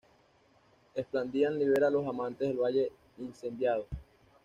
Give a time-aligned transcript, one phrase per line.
[0.95, 3.85] Esplandián libera a los amantes del Valle Incendiado.